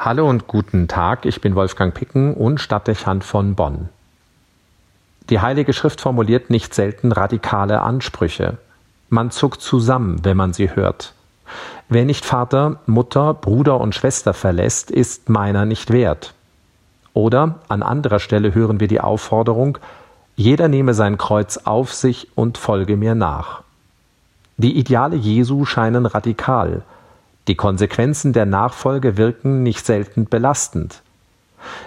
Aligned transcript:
Hallo 0.00 0.30
und 0.30 0.46
guten 0.46 0.86
Tag, 0.86 1.26
ich 1.26 1.40
bin 1.40 1.56
Wolfgang 1.56 1.92
Picken 1.92 2.32
und 2.32 2.60
Stadtdechant 2.60 3.24
von 3.24 3.56
Bonn. 3.56 3.88
Die 5.28 5.40
Heilige 5.40 5.72
Schrift 5.72 6.00
formuliert 6.00 6.50
nicht 6.50 6.72
selten 6.72 7.10
radikale 7.10 7.82
Ansprüche. 7.82 8.58
Man 9.08 9.32
zuckt 9.32 9.60
zusammen, 9.60 10.20
wenn 10.22 10.36
man 10.36 10.52
sie 10.52 10.72
hört. 10.76 11.14
Wer 11.88 12.04
nicht 12.04 12.24
Vater, 12.24 12.78
Mutter, 12.86 13.34
Bruder 13.34 13.80
und 13.80 13.92
Schwester 13.92 14.34
verlässt, 14.34 14.92
ist 14.92 15.28
meiner 15.28 15.64
nicht 15.64 15.92
wert. 15.92 16.32
Oder 17.12 17.56
an 17.66 17.82
anderer 17.82 18.20
Stelle 18.20 18.54
hören 18.54 18.78
wir 18.78 18.86
die 18.86 19.00
Aufforderung, 19.00 19.78
jeder 20.36 20.68
nehme 20.68 20.94
sein 20.94 21.18
Kreuz 21.18 21.56
auf 21.64 21.92
sich 21.92 22.28
und 22.36 22.56
folge 22.56 22.96
mir 22.96 23.16
nach. 23.16 23.62
Die 24.58 24.78
Ideale 24.78 25.16
Jesu 25.16 25.64
scheinen 25.64 26.06
radikal, 26.06 26.82
die 27.48 27.56
Konsequenzen 27.56 28.32
der 28.32 28.46
Nachfolge 28.46 29.16
wirken 29.16 29.62
nicht 29.62 29.84
selten 29.84 30.26
belastend. 30.26 31.02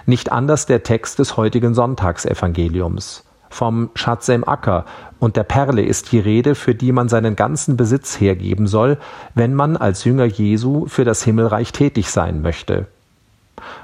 Nicht 0.06 0.32
anders 0.32 0.66
der 0.66 0.82
Text 0.82 1.18
des 1.18 1.36
heutigen 1.36 1.74
Sonntagsevangeliums. 1.74 3.24
Vom 3.48 3.90
Schatz 3.94 4.28
im 4.28 4.46
Acker 4.46 4.86
und 5.20 5.36
der 5.36 5.44
Perle 5.44 5.82
ist 5.82 6.10
die 6.10 6.18
Rede, 6.18 6.54
für 6.54 6.74
die 6.74 6.90
man 6.90 7.08
seinen 7.08 7.36
ganzen 7.36 7.76
Besitz 7.76 8.18
hergeben 8.18 8.66
soll, 8.66 8.98
wenn 9.34 9.54
man 9.54 9.76
als 9.76 10.04
Jünger 10.04 10.24
Jesu 10.24 10.86
für 10.88 11.04
das 11.04 11.22
Himmelreich 11.22 11.72
tätig 11.72 12.10
sein 12.10 12.42
möchte. 12.42 12.86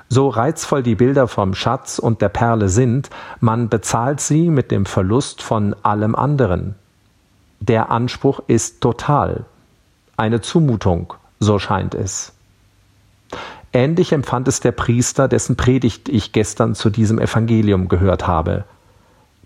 So 0.08 0.28
reizvoll 0.28 0.82
die 0.82 0.94
Bilder 0.94 1.28
vom 1.28 1.54
Schatz 1.54 1.98
und 1.98 2.22
der 2.22 2.30
Perle 2.30 2.68
sind, 2.68 3.10
man 3.40 3.68
bezahlt 3.68 4.20
sie 4.20 4.48
mit 4.48 4.70
dem 4.70 4.86
Verlust 4.86 5.42
von 5.42 5.76
allem 5.82 6.14
anderen. 6.14 6.74
Der 7.60 7.90
Anspruch 7.90 8.40
ist 8.46 8.80
total. 8.80 9.44
Eine 10.16 10.40
Zumutung, 10.40 11.14
so 11.40 11.58
scheint 11.58 11.94
es. 11.94 12.32
Ähnlich 13.72 14.12
empfand 14.12 14.48
es 14.48 14.60
der 14.60 14.72
Priester, 14.72 15.28
dessen 15.28 15.56
Predigt 15.56 16.08
ich 16.08 16.32
gestern 16.32 16.74
zu 16.74 16.90
diesem 16.90 17.18
Evangelium 17.18 17.88
gehört 17.88 18.26
habe. 18.26 18.64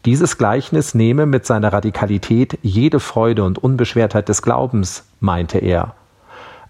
Dieses 0.04 0.38
Gleichnis 0.38 0.94
nehme 0.94 1.26
mit 1.26 1.46
seiner 1.46 1.72
Radikalität 1.72 2.58
jede 2.62 3.00
Freude 3.00 3.44
und 3.44 3.58
Unbeschwertheit 3.58 4.28
des 4.28 4.42
Glaubens, 4.42 5.04
meinte 5.20 5.58
er. 5.58 5.94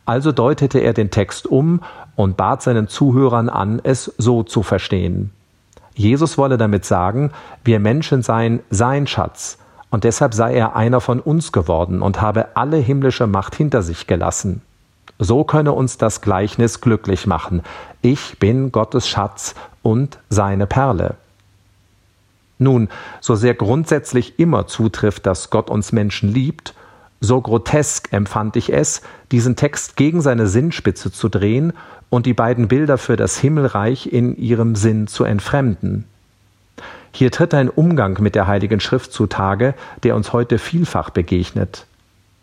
Also 0.04 0.32
deutete 0.32 0.80
er 0.80 0.92
den 0.92 1.10
Text 1.10 1.46
um 1.46 1.80
und 2.16 2.36
bat 2.36 2.62
seinen 2.62 2.88
Zuhörern 2.88 3.48
an, 3.48 3.80
es 3.82 4.12
so 4.18 4.42
zu 4.42 4.62
verstehen. 4.62 5.30
Jesus 5.94 6.38
wolle 6.38 6.58
damit 6.58 6.84
sagen, 6.84 7.30
wir 7.64 7.80
Menschen 7.80 8.22
seien 8.22 8.60
sein 8.70 9.06
Schatz, 9.06 9.58
und 9.90 10.04
deshalb 10.04 10.32
sei 10.32 10.54
er 10.54 10.74
einer 10.74 11.02
von 11.02 11.20
uns 11.20 11.52
geworden 11.52 12.00
und 12.00 12.22
habe 12.22 12.56
alle 12.56 12.78
himmlische 12.78 13.26
Macht 13.26 13.54
hinter 13.54 13.82
sich 13.82 14.06
gelassen. 14.06 14.62
So 15.22 15.44
könne 15.44 15.70
uns 15.70 15.98
das 15.98 16.20
Gleichnis 16.20 16.80
glücklich 16.80 17.28
machen. 17.28 17.62
Ich 18.00 18.40
bin 18.40 18.72
Gottes 18.72 19.08
Schatz 19.08 19.54
und 19.80 20.18
seine 20.30 20.66
Perle. 20.66 21.14
Nun, 22.58 22.88
so 23.20 23.36
sehr 23.36 23.54
grundsätzlich 23.54 24.40
immer 24.40 24.66
zutrifft, 24.66 25.24
dass 25.26 25.50
Gott 25.50 25.70
uns 25.70 25.92
Menschen 25.92 26.32
liebt, 26.32 26.74
so 27.20 27.40
grotesk 27.40 28.12
empfand 28.12 28.56
ich 28.56 28.72
es, 28.72 29.00
diesen 29.30 29.54
Text 29.54 29.94
gegen 29.94 30.20
seine 30.22 30.48
Sinnspitze 30.48 31.12
zu 31.12 31.28
drehen 31.28 31.72
und 32.10 32.26
die 32.26 32.34
beiden 32.34 32.66
Bilder 32.66 32.98
für 32.98 33.14
das 33.14 33.38
Himmelreich 33.38 34.12
in 34.12 34.36
ihrem 34.36 34.74
Sinn 34.74 35.06
zu 35.06 35.22
entfremden. 35.22 36.04
Hier 37.12 37.30
tritt 37.30 37.54
ein 37.54 37.70
Umgang 37.70 38.20
mit 38.20 38.34
der 38.34 38.48
Heiligen 38.48 38.80
Schrift 38.80 39.12
zutage, 39.12 39.74
der 40.02 40.16
uns 40.16 40.32
heute 40.32 40.58
vielfach 40.58 41.10
begegnet. 41.10 41.86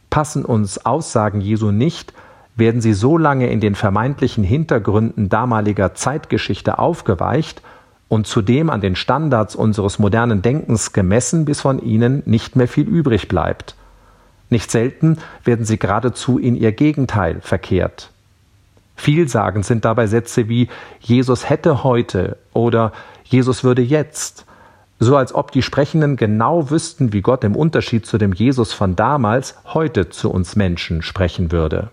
Passen 0.10 0.46
uns 0.46 0.86
Aussagen 0.86 1.42
Jesu 1.42 1.72
nicht, 1.72 2.14
werden 2.60 2.82
sie 2.82 2.94
so 2.94 3.18
lange 3.18 3.50
in 3.50 3.60
den 3.60 3.76
vermeintlichen 3.76 4.44
Hintergründen 4.44 5.30
damaliger 5.30 5.96
Zeitgeschichte 5.96 6.80
aufgeweicht 6.80 7.62
und 8.08 8.28
zudem 8.28 8.70
an 8.70 8.82
den 8.82 8.96
Standards 8.96 9.56
unseres 9.56 10.00
modernen 10.00 10.42
Denkens 10.42 10.94
gemessen, 10.94 11.46
bis 11.46 11.62
von 11.62 11.82
ihnen 11.82 12.24
nicht 12.26 12.56
mehr 12.56 12.68
viel 12.68 12.88
übrig 12.88 13.28
bleibt. 13.28 13.76
Nicht 14.50 14.72
selten 14.72 15.20
werden 15.44 15.66
sie 15.66 15.78
geradezu 15.78 16.40
in 16.40 16.56
ihr 16.56 16.72
Gegenteil 16.72 17.40
verkehrt. 17.42 18.12
Vielsagend 18.96 19.66
sind 19.66 19.86
dabei 19.86 20.08
Sätze 20.08 20.50
wie 20.50 20.68
Jesus 21.00 21.50
hätte 21.50 21.84
heute 21.84 22.38
oder 22.52 22.92
Jesus 23.24 23.64
würde 23.64 23.82
jetzt, 23.82 24.46
so 25.00 25.16
als 25.16 25.34
ob 25.34 25.52
die 25.52 25.62
Sprechenden 25.62 26.18
genau 26.18 26.70
wüssten, 26.70 27.14
wie 27.14 27.22
Gott 27.22 27.44
im 27.46 27.56
Unterschied 27.56 28.06
zu 28.06 28.18
dem 28.18 28.34
Jesus 28.34 28.74
von 28.74 28.98
damals 28.98 29.56
heute 29.66 30.10
zu 30.10 30.30
uns 30.30 30.58
Menschen 30.58 31.02
sprechen 31.02 31.52
würde. 31.54 31.90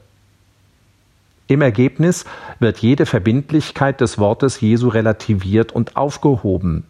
Im 1.49 1.63
Ergebnis 1.63 2.25
wird 2.59 2.79
jede 2.79 3.07
Verbindlichkeit 3.07 4.01
des 4.01 4.19
Wortes 4.19 4.61
Jesu 4.61 4.89
relativiert 4.89 5.73
und 5.73 5.97
aufgehoben. 5.97 6.85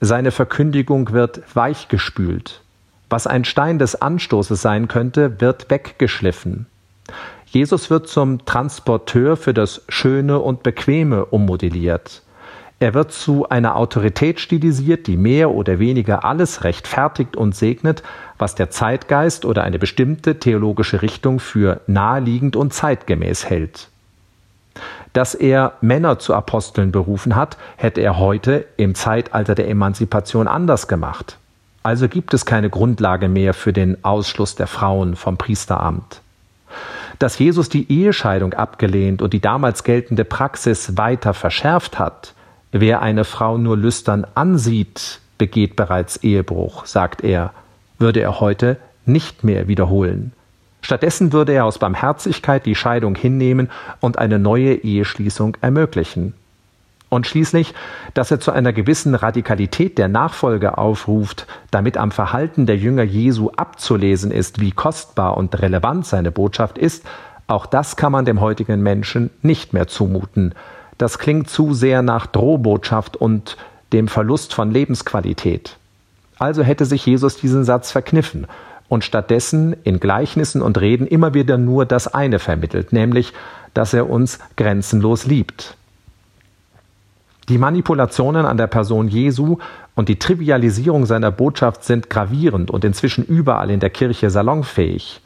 Seine 0.00 0.30
Verkündigung 0.30 1.12
wird 1.12 1.42
weichgespült. 1.54 2.60
Was 3.08 3.26
ein 3.26 3.44
Stein 3.44 3.78
des 3.78 4.02
Anstoßes 4.02 4.60
sein 4.60 4.88
könnte, 4.88 5.40
wird 5.40 5.70
weggeschliffen. 5.70 6.66
Jesus 7.46 7.88
wird 7.88 8.08
zum 8.08 8.44
Transporteur 8.44 9.36
für 9.36 9.54
das 9.54 9.82
Schöne 9.88 10.40
und 10.40 10.62
Bequeme 10.62 11.24
ummodelliert. 11.24 12.22
Er 12.78 12.92
wird 12.92 13.10
zu 13.10 13.48
einer 13.48 13.76
Autorität 13.76 14.38
stilisiert, 14.38 15.06
die 15.06 15.16
mehr 15.16 15.50
oder 15.50 15.78
weniger 15.78 16.26
alles 16.26 16.62
rechtfertigt 16.62 17.34
und 17.34 17.56
segnet, 17.56 18.02
was 18.36 18.54
der 18.54 18.68
Zeitgeist 18.68 19.46
oder 19.46 19.64
eine 19.64 19.78
bestimmte 19.78 20.38
theologische 20.38 21.00
Richtung 21.00 21.40
für 21.40 21.80
naheliegend 21.86 22.54
und 22.54 22.74
zeitgemäß 22.74 23.48
hält. 23.48 23.88
Dass 25.14 25.34
er 25.34 25.72
Männer 25.80 26.18
zu 26.18 26.34
Aposteln 26.34 26.92
berufen 26.92 27.34
hat, 27.34 27.56
hätte 27.76 28.02
er 28.02 28.18
heute 28.18 28.66
im 28.76 28.94
Zeitalter 28.94 29.54
der 29.54 29.70
Emanzipation 29.70 30.46
anders 30.46 30.86
gemacht. 30.86 31.38
Also 31.82 32.08
gibt 32.08 32.34
es 32.34 32.44
keine 32.44 32.68
Grundlage 32.68 33.28
mehr 33.28 33.54
für 33.54 33.72
den 33.72 34.04
Ausschluss 34.04 34.54
der 34.54 34.66
Frauen 34.66 35.16
vom 35.16 35.38
Priesteramt. 35.38 36.20
Dass 37.18 37.38
Jesus 37.38 37.70
die 37.70 37.90
Ehescheidung 37.90 38.52
abgelehnt 38.52 39.22
und 39.22 39.32
die 39.32 39.40
damals 39.40 39.84
geltende 39.84 40.26
Praxis 40.26 40.98
weiter 40.98 41.32
verschärft 41.32 41.98
hat, 41.98 42.34
Wer 42.80 43.00
eine 43.00 43.24
Frau 43.24 43.56
nur 43.56 43.78
lüstern 43.78 44.26
ansieht, 44.34 45.20
begeht 45.38 45.76
bereits 45.76 46.18
Ehebruch, 46.18 46.84
sagt 46.84 47.24
er, 47.24 47.54
würde 47.98 48.20
er 48.20 48.38
heute 48.38 48.76
nicht 49.06 49.44
mehr 49.44 49.66
wiederholen. 49.66 50.32
Stattdessen 50.82 51.32
würde 51.32 51.52
er 51.52 51.64
aus 51.64 51.78
Barmherzigkeit 51.78 52.66
die 52.66 52.74
Scheidung 52.74 53.14
hinnehmen 53.14 53.70
und 54.00 54.18
eine 54.18 54.38
neue 54.38 54.74
Eheschließung 54.74 55.56
ermöglichen. 55.62 56.34
Und 57.08 57.26
schließlich, 57.26 57.72
dass 58.12 58.30
er 58.30 58.40
zu 58.40 58.52
einer 58.52 58.74
gewissen 58.74 59.14
Radikalität 59.14 59.96
der 59.96 60.08
Nachfolge 60.08 60.76
aufruft, 60.76 61.46
damit 61.70 61.96
am 61.96 62.10
Verhalten 62.10 62.66
der 62.66 62.76
Jünger 62.76 63.04
Jesu 63.04 63.52
abzulesen 63.56 64.30
ist, 64.30 64.60
wie 64.60 64.72
kostbar 64.72 65.38
und 65.38 65.58
relevant 65.62 66.04
seine 66.04 66.30
Botschaft 66.30 66.76
ist, 66.76 67.06
auch 67.46 67.64
das 67.64 67.96
kann 67.96 68.12
man 68.12 68.26
dem 68.26 68.42
heutigen 68.42 68.82
Menschen 68.82 69.30
nicht 69.40 69.72
mehr 69.72 69.86
zumuten, 69.86 70.54
das 70.98 71.18
klingt 71.18 71.50
zu 71.50 71.74
sehr 71.74 72.02
nach 72.02 72.26
Drohbotschaft 72.26 73.16
und 73.16 73.56
dem 73.92 74.08
Verlust 74.08 74.54
von 74.54 74.70
Lebensqualität. 74.70 75.76
Also 76.38 76.62
hätte 76.62 76.84
sich 76.84 77.04
Jesus 77.06 77.36
diesen 77.36 77.64
Satz 77.64 77.92
verkniffen 77.92 78.46
und 78.88 79.04
stattdessen 79.04 79.74
in 79.84 80.00
Gleichnissen 80.00 80.62
und 80.62 80.80
Reden 80.80 81.06
immer 81.06 81.34
wieder 81.34 81.58
nur 81.58 81.86
das 81.86 82.08
eine 82.08 82.38
vermittelt, 82.38 82.92
nämlich, 82.92 83.32
dass 83.74 83.94
er 83.94 84.08
uns 84.08 84.38
grenzenlos 84.56 85.26
liebt. 85.26 85.76
Die 87.48 87.58
Manipulationen 87.58 88.44
an 88.44 88.56
der 88.56 88.66
Person 88.66 89.08
Jesu 89.08 89.58
und 89.94 90.08
die 90.08 90.18
Trivialisierung 90.18 91.06
seiner 91.06 91.30
Botschaft 91.30 91.84
sind 91.84 92.10
gravierend 92.10 92.70
und 92.70 92.84
inzwischen 92.84 93.24
überall 93.24 93.70
in 93.70 93.80
der 93.80 93.90
Kirche 93.90 94.30
salonfähig. 94.30 95.20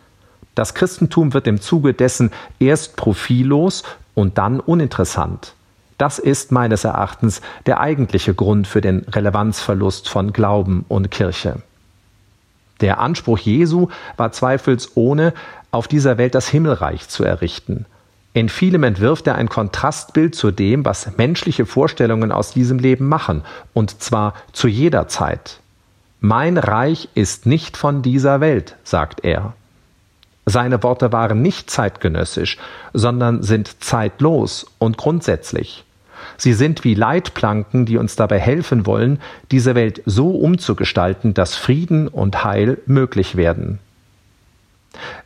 Das 0.55 0.75
Christentum 0.75 1.33
wird 1.33 1.47
im 1.47 1.61
Zuge 1.61 1.95
dessen 1.95 2.31
erst 2.59 2.97
profillos 2.97 3.85
und 4.15 4.37
dann 4.37 4.61
uninteressant. 4.61 5.55
Das 6.01 6.19
ist 6.19 6.51
meines 6.51 6.85
Erachtens 6.85 7.43
der 7.67 7.79
eigentliche 7.79 8.33
Grund 8.33 8.67
für 8.67 8.81
den 8.81 9.01
Relevanzverlust 9.01 10.09
von 10.09 10.33
Glauben 10.33 10.87
und 10.89 11.11
Kirche. 11.11 11.57
Der 12.81 13.01
Anspruch 13.01 13.37
Jesu 13.37 13.89
war 14.17 14.33
zweifelsohne, 14.33 15.35
auf 15.71 15.89
dieser 15.89 16.17
Welt 16.17 16.35
das 16.35 16.49
Himmelreich 16.49 17.09
zu 17.09 17.23
errichten. 17.23 17.85
In 18.33 18.49
vielem 18.49 18.83
entwirft 18.85 19.27
er 19.27 19.35
ein 19.35 19.51
Kontrastbild 19.51 20.35
zu 20.35 20.51
dem, 20.51 20.87
was 20.87 21.19
menschliche 21.19 21.67
Vorstellungen 21.67 22.33
aus 22.33 22.55
diesem 22.55 22.79
Leben 22.79 23.07
machen, 23.07 23.43
und 23.75 24.03
zwar 24.03 24.33
zu 24.53 24.69
jeder 24.69 25.07
Zeit. 25.07 25.61
Mein 26.21 26.57
Reich 26.57 27.11
ist 27.15 27.45
nicht 27.45 27.77
von 27.77 28.01
dieser 28.01 28.41
Welt, 28.41 28.75
sagt 28.85 29.23
er. 29.23 29.53
Seine 30.47 30.83
Worte 30.83 31.13
waren 31.13 31.43
nicht 31.43 31.69
zeitgenössisch, 31.69 32.57
sondern 32.95 33.43
sind 33.43 33.85
zeitlos 33.85 34.65
und 34.79 34.97
grundsätzlich. 34.97 35.85
Sie 36.37 36.53
sind 36.53 36.85
wie 36.85 36.95
Leitplanken, 36.95 37.87
die 37.87 37.97
uns 37.97 38.17
dabei 38.17 38.39
helfen 38.39 38.87
wollen, 38.87 39.21
diese 39.51 39.75
Welt 39.75 40.03
so 40.07 40.31
umzugestalten, 40.31 41.35
dass 41.35 41.57
Frieden 41.57 42.09
und 42.09 42.45
Heil 42.45 42.79
möglich 42.87 43.37
werden. 43.37 43.79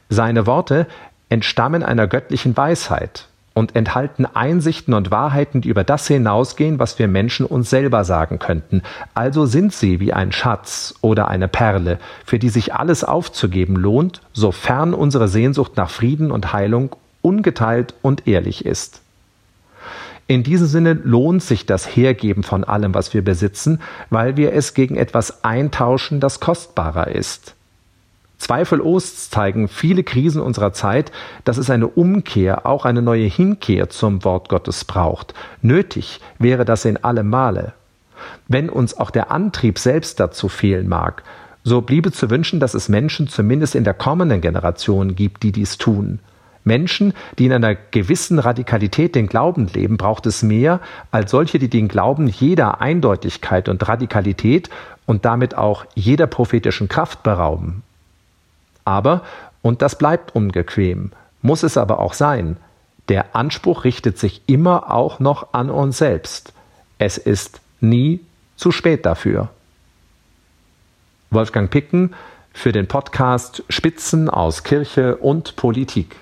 Seine 0.09 0.47
Worte 0.47 0.87
entstammen 1.29 1.83
einer 1.83 2.07
göttlichen 2.07 2.57
Weisheit 2.57 3.27
und 3.55 3.77
enthalten 3.77 4.27
Einsichten 4.27 4.95
und 4.95 5.11
Wahrheiten, 5.11 5.61
die 5.61 5.69
über 5.69 5.85
das 5.85 6.09
hinausgehen, 6.09 6.79
was 6.79 6.99
wir 6.99 7.09
Menschen 7.09 7.47
uns 7.47 7.71
selber 7.71 8.05
sagen 8.05 8.39
könnten. 8.39 8.83
Also 9.15 9.47
sind 9.47 9.73
sie 9.73 10.01
wie 10.01 10.13
ein 10.13 10.33
Schatz 10.33 10.95
oder 11.01 11.29
eine 11.29 11.49
Perle, 11.49 11.99
für 12.27 12.39
die 12.39 12.49
sich 12.49 12.75
alles 12.75 13.05
aufzugeben 13.05 13.77
lohnt, 13.77 14.21
sofern 14.33 14.93
unsere 14.93 15.29
Sehnsucht 15.29 15.77
nach 15.77 15.91
Frieden 15.91 16.33
und 16.33 16.53
Heilung 16.53 16.97
ungeteilt 17.23 17.95
und 18.03 18.27
ehrlich 18.27 18.67
ist. 18.67 19.01
In 20.27 20.43
diesem 20.43 20.67
Sinne 20.67 20.95
lohnt 20.95 21.43
sich 21.43 21.67
das 21.67 21.97
Hergeben 21.97 22.43
von 22.43 22.65
allem, 22.65 22.95
was 22.95 23.13
wir 23.13 23.23
besitzen, 23.23 23.81
weil 24.09 24.37
wir 24.37 24.53
es 24.55 24.73
gegen 24.73 24.97
etwas 24.97 25.45
eintauschen, 25.45 26.21
das 26.21 26.41
kostbarer 26.41 27.09
ist. 27.09 27.55
Zweifellos 28.39 29.31
zeigen 29.31 29.69
viele 29.69 30.03
Krisen 30.03 30.41
unserer 30.41 30.73
Zeit, 30.73 31.13
dass 31.45 31.57
es 31.57 31.71
eine 31.71 31.87
Umkehr, 31.87 32.67
auch 32.67 32.85
eine 32.85 33.03
neue 33.03 33.27
Hinkehr 33.27 33.91
zum 33.91 34.25
Wort 34.25 34.49
Gottes 34.49 34.85
braucht. 34.85 35.35
Nötig 35.63 36.21
wäre 36.39 36.65
das 36.65 36.85
in 36.85 37.03
allem 37.03 37.29
Male. 37.29 37.75
Wenn 38.49 38.69
uns 38.69 38.97
auch 38.97 39.11
der 39.11 39.31
Antrieb 39.31 39.79
selbst 39.79 40.21
dazu 40.21 40.49
fehlen 40.49 40.89
mag, 40.89 41.23
so 41.65 41.81
bliebe 41.81 42.13
zu 42.13 42.29
wünschen, 42.29 42.61
dass 42.61 42.75
es 42.75 42.89
Menschen 42.89 43.29
zumindest 43.29 43.75
in 43.75 43.85
der 43.85 43.95
kommenden 43.95 44.41
Generation 44.41 45.17
gibt, 45.17 45.43
die 45.43 45.53
dies 45.53 45.79
tun. 45.79 46.19
Menschen, 46.65 47.13
die 47.39 47.47
in 47.47 47.53
einer 47.53 47.75
gewissen 47.75 48.39
Radikalität 48.39 49.15
den 49.15 49.27
Glauben 49.27 49.69
leben, 49.69 49.97
braucht 49.97 50.27
es 50.27 50.43
mehr 50.43 50.81
als 51.11 51.31
solche, 51.31 51.59
die 51.59 51.69
den 51.69 51.89
Glauben 51.89 52.27
jeder 52.27 52.81
Eindeutigkeit 52.81 53.69
und 53.69 53.87
Radikalität 53.87 54.71
und 55.07 55.25
damit 55.25 55.55
auch 55.55 55.85
jeder 55.95 56.27
prophetischen 56.27 56.89
Kraft 56.89 57.23
berauben. 57.23 57.83
Aber, 58.85 59.23
und 59.63 59.83
das 59.83 59.99
bleibt 59.99 60.35
unbequem, 60.35 61.13
muss 61.43 61.63
es 61.63 61.77
aber 61.77 61.99
auch 61.99 62.15
sein, 62.15 62.57
der 63.09 63.37
Anspruch 63.37 63.85
richtet 63.85 64.19
sich 64.19 64.43
immer 64.47 64.91
auch 64.91 65.21
noch 65.21 65.53
an 65.53 65.69
uns 65.71 65.99
selbst. 65.99 66.55
Es 66.99 67.19
ist 67.19 67.61
nie 67.81 68.21
zu 68.57 68.71
spät 68.71 69.05
dafür. 69.05 69.51
Wolfgang 71.31 71.71
Picken 71.71 72.15
für 72.53 72.73
den 72.73 72.87
Podcast 72.87 73.63
Spitzen 73.69 74.31
aus 74.31 74.63
Kirche 74.63 75.17
und 75.17 75.57
Politik. 75.57 76.17